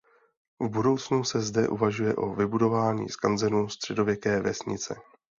V 0.59 0.69
budoucnu 0.69 1.23
se 1.23 1.41
zde 1.41 1.67
uvažuje 1.67 2.15
o 2.15 2.29
vybudování 2.29 3.09
skanzenu 3.09 3.69
středověké 3.69 4.41
vesnice. 4.41 4.95